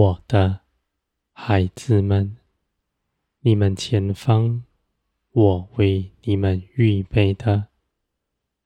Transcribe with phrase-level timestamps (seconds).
[0.00, 0.60] 我的
[1.30, 2.38] 孩子们，
[3.40, 4.64] 你们前方，
[5.30, 7.68] 我为你们预备的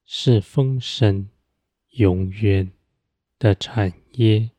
[0.05, 1.28] 是丰盛、
[1.89, 2.70] 永远
[3.37, 4.52] 的产业。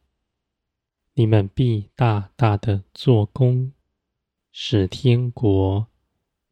[1.13, 3.71] 你们必大大的做工，
[4.51, 5.87] 使天国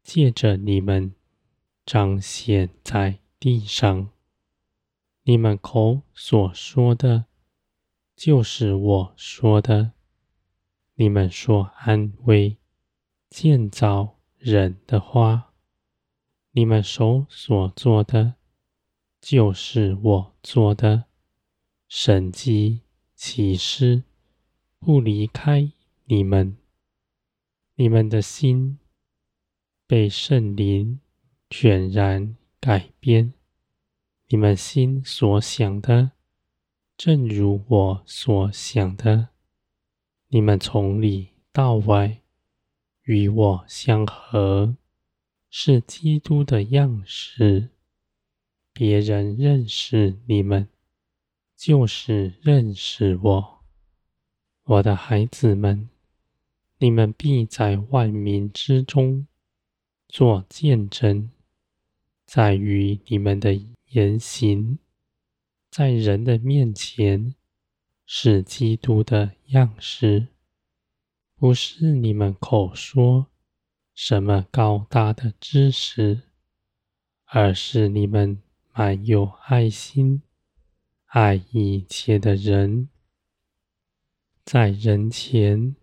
[0.02, 1.14] 借着你们
[1.84, 4.08] 彰显在地上。
[5.24, 7.26] 你们口所说的，
[8.16, 9.92] 就是我说的。
[10.96, 12.56] 你们所安慰、
[13.28, 15.52] 建造人的话，
[16.52, 18.34] 你们手所做的，
[19.20, 21.04] 就是我做的。
[21.88, 22.82] 神迹
[23.14, 24.04] 奇事
[24.78, 25.72] 不离开
[26.04, 26.56] 你们，
[27.74, 28.78] 你们的心
[29.86, 31.00] 被圣灵
[31.50, 33.34] 全然改变。
[34.28, 36.12] 你们心所想的，
[36.96, 39.33] 正如我所想的。
[40.34, 42.20] 你们从里到外
[43.04, 44.76] 与我相合，
[45.48, 47.68] 是基督的样式。
[48.72, 50.66] 别人认识你们，
[51.56, 53.60] 就是认识我。
[54.64, 55.88] 我的孩子们，
[56.78, 59.28] 你们必在万民之中
[60.08, 61.30] 做见证，
[62.26, 63.54] 在于你们的
[63.90, 64.80] 言行，
[65.70, 67.36] 在人的面前
[68.06, 70.28] 是基督的样式，
[71.36, 73.28] 不是你们口说
[73.94, 76.22] 什么高大的知识，
[77.24, 80.22] 而是你们满有爱心，
[81.06, 82.88] 爱一切的人，
[84.44, 85.74] 在人前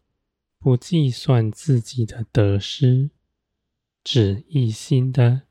[0.59, 3.09] 不计算自己的得失，
[4.03, 5.41] 只一心的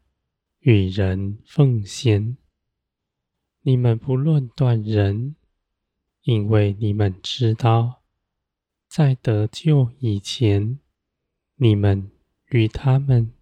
[0.61, 2.37] 与人奉献。
[3.63, 5.35] 你们不论断人，
[6.31, 8.03] 因为你们知道，
[8.87, 10.79] 在得救以前，
[11.57, 12.09] 你们
[12.51, 13.33] 与他们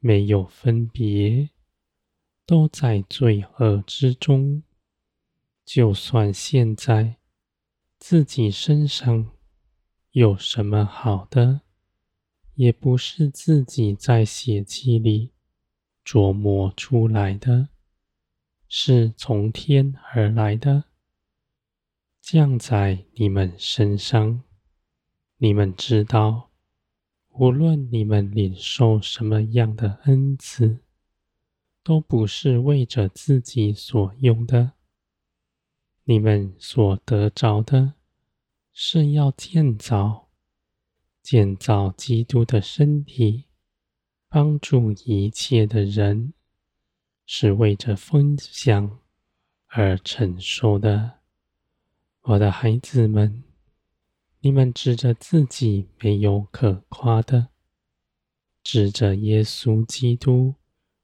[0.00, 1.48] 没有分别，
[2.44, 4.62] 都在罪恶之中。
[5.64, 7.16] 就算现在
[7.98, 9.30] 自己身上
[10.10, 11.62] 有什么好的，
[12.52, 15.32] 也不是自己在血气里
[16.04, 17.70] 琢磨出来的。
[18.68, 20.84] 是从天而来的，
[22.32, 24.44] 降在你们身上。
[25.38, 26.52] 你们知道，
[27.30, 30.78] 无论你们领受什么样的恩赐，
[31.82, 34.74] 都不是为着自己所用的。
[36.04, 37.94] 你们所得着的，
[38.72, 40.28] 是要建造、
[41.20, 43.46] 建造基督的身体，
[44.28, 46.32] 帮助一切的人。
[47.26, 49.00] 是为着分享
[49.66, 51.19] 而承受的，
[52.30, 53.42] 我的孩子们，
[54.38, 57.48] 你们指着自己没有可夸的，
[58.62, 60.54] 指着耶稣基督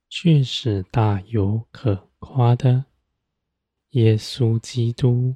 [0.09, 2.85] 却是大有可夸的。
[3.91, 5.35] 耶稣基督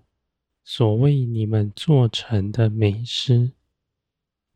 [0.63, 3.51] 所为你们做成的美事，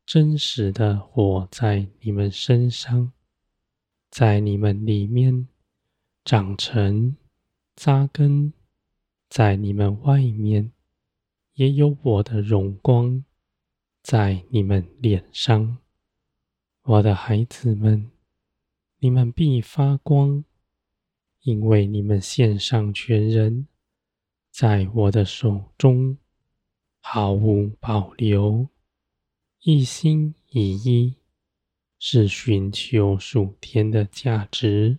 [0.06, 3.11] 真实的活在你们身上，
[4.09, 5.49] 在你们里面。
[6.25, 7.17] 长成、
[7.77, 8.55] 扎根
[9.28, 10.73] 在你们外面，
[11.55, 13.25] 也有我的荣光
[14.03, 15.79] 在你们脸上，
[16.83, 18.11] 我的孩子们，
[18.99, 20.45] 你们必发光，
[21.43, 23.69] 因为你们献上全人，
[24.51, 26.19] 在我的手中
[26.99, 28.69] 毫无保留，
[29.61, 31.15] 一心一意，
[32.00, 34.99] 是寻求属天的价值。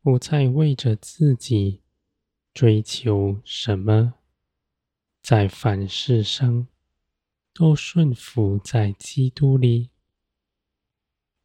[0.00, 1.80] 不再为着自己
[2.54, 4.14] 追求什么，
[5.22, 6.66] 在凡事上
[7.54, 9.90] 都顺服在基督里，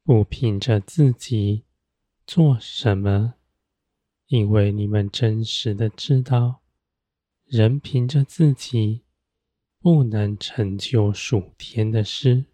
[0.04, 1.64] 不凭着自己
[2.26, 3.36] 做什么，
[4.26, 6.62] 因为你们真实的知道，
[7.46, 9.04] 人凭着自己
[9.80, 12.46] 不能成就属天的事。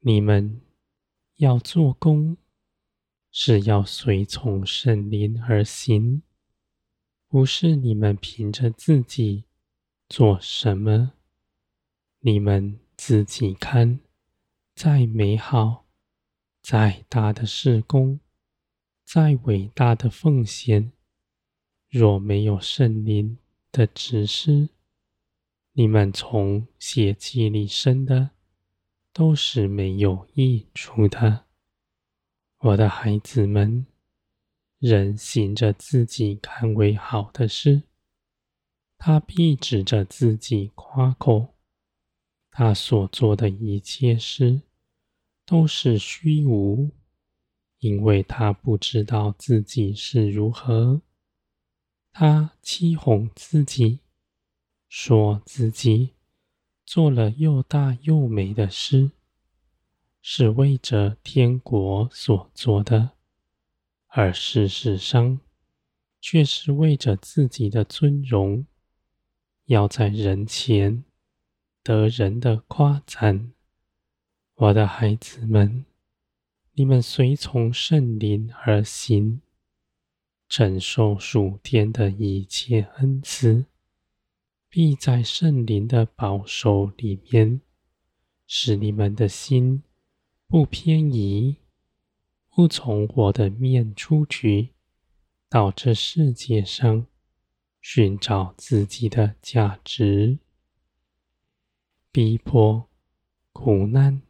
[0.00, 0.62] 你们
[1.36, 2.36] 要做工。
[3.34, 6.20] 是要随从圣灵而行，
[7.28, 9.44] 不是你们凭着自己
[10.14, 11.14] 做什么。
[12.20, 13.98] 你们自己看，
[14.74, 15.86] 再美好、
[16.60, 18.20] 再大的事工、
[19.06, 20.92] 再伟大的奉献，
[21.88, 23.38] 若没有圣灵
[23.70, 24.68] 的指示，
[25.72, 28.32] 你们从血气里生的，
[29.14, 31.46] 都是没有益处的。
[32.58, 33.86] 我的孩子们，
[34.78, 37.84] 人行着自己看为好的事，
[39.04, 41.56] 他必指着自己夸口，
[42.52, 44.62] 他所做的一切事
[45.44, 46.92] 都是虚无，
[47.80, 51.02] 因为他不知道自己是如何。
[52.12, 53.98] 他欺哄自己，
[54.88, 56.10] 说自己
[56.86, 59.10] 做了又大又美的事，
[60.20, 63.10] 是为着天国所做的，
[64.06, 65.40] 而事实上
[66.20, 68.64] 却是为着自己的尊荣，
[69.66, 71.04] 要在人前
[71.82, 73.52] 得人的夸赞。
[74.54, 75.84] 我的孩子们，
[76.74, 79.40] 你们随从圣灵而行。
[80.48, 83.64] 承受属天的一切恩赐，
[84.68, 87.62] 必在圣灵的保守里面，
[88.46, 89.82] 使你们的心
[90.46, 91.56] 不偏移，
[92.50, 94.74] 不从我的面出去，
[95.48, 97.06] 到这世界上
[97.82, 100.38] 寻找自己的价值。
[102.10, 102.88] 逼迫、
[103.52, 104.22] 苦难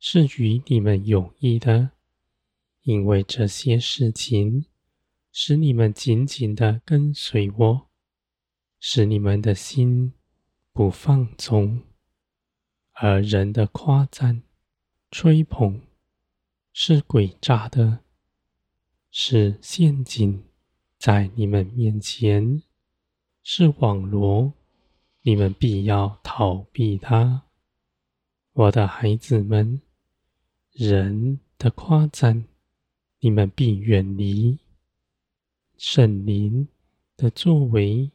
[0.00, 1.92] 是与你们有益的，
[2.82, 4.66] 因为这些事情。
[5.30, 7.88] 使你们紧紧的跟随我，
[8.80, 10.14] 使你们的心
[10.72, 11.84] 不放纵，
[12.92, 14.42] 而人的夸赞、
[15.12, 15.82] 吹捧
[16.72, 18.00] 是诡诈的，
[19.12, 20.44] 是陷阱
[20.98, 22.62] 在你们面前，
[23.50, 24.52] 是网罗，
[25.22, 27.44] 你们必要逃避它。
[28.52, 29.80] 我的孩子们，
[30.70, 32.44] 人的夸赞，
[33.20, 34.58] 你们必远离。
[35.78, 36.68] 圣灵
[37.16, 38.10] 的作为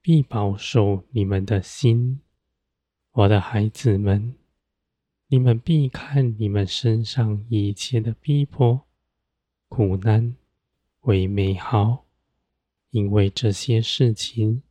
[0.00, 2.20] 必保守你们的心，
[3.12, 4.34] 我的孩子们，
[5.28, 8.80] 你们必看你们身上一切的逼迫、
[9.68, 10.34] 苦难
[11.02, 12.04] 为美好，
[12.90, 14.64] 因为这些事情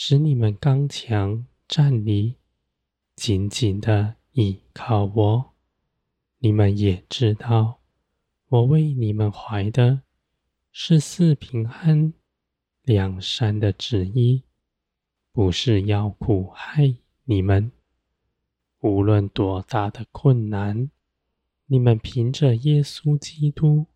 [0.00, 2.36] 使你们刚强站立，
[3.16, 5.54] 紧紧的依靠我。
[6.38, 7.80] 你们也知道，
[8.46, 10.02] 我为你们怀的。
[10.70, 12.14] 是四平安、
[12.84, 14.44] 两山的旨意，
[15.32, 17.72] 不是要苦害你们。
[18.78, 20.92] 无论多大的困难，
[21.66, 23.86] 你们凭着耶稣基督，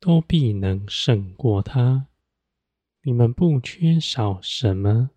[0.00, 2.08] 都必能胜过他。
[3.02, 5.10] 你们不缺少什么，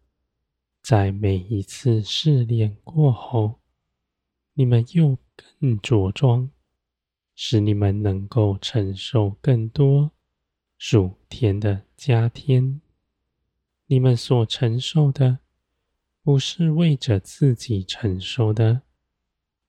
[0.83, 3.61] 在每一次试炼过后，
[4.53, 5.17] 你们又
[5.57, 6.51] 更着装，
[7.33, 10.11] 使你们能够承受更多。
[10.77, 12.81] 属天的加添，
[13.85, 15.39] 你们所承受的，
[16.21, 18.81] 不是为着自己承受的，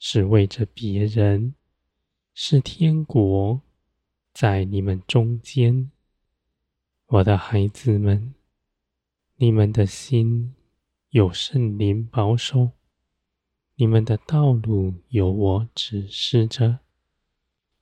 [0.00, 1.54] 是为着别人，
[2.34, 3.60] 是天国
[4.32, 5.92] 在你们中间。
[7.06, 8.34] 我的孩子们，
[9.36, 10.56] 你们的心
[11.14, 12.72] 有圣灵保守，
[13.76, 16.80] 你们的道路有我指示着，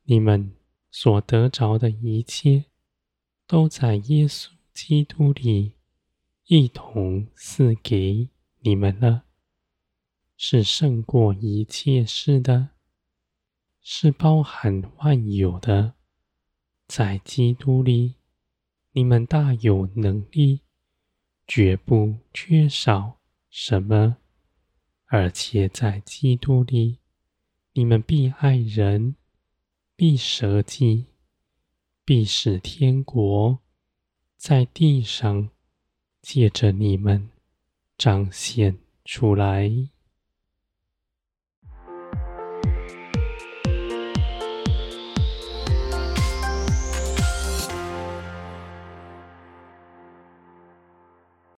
[0.03, 0.53] 你们
[0.91, 2.67] 所得着的一切。
[3.47, 5.73] 都在耶稣基督里
[6.45, 8.29] 一同赐给
[8.61, 9.25] 你们了，
[10.37, 12.69] 是胜过一切事的，
[13.81, 15.95] 是包含万有的。
[16.87, 18.17] 在基督里，
[18.93, 20.61] 你们大有能力，
[21.47, 23.21] 绝不缺少
[23.55, 24.17] 什么，
[25.05, 27.01] 而且在基督里，
[27.75, 29.15] 你们必爱人，
[29.95, 31.05] 必舍己。
[32.05, 33.61] 必使天国
[34.37, 35.51] 在地上
[36.21, 37.29] 借着你们
[37.97, 39.71] 彰显出来。